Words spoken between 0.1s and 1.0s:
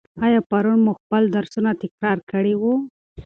آیا پرون مو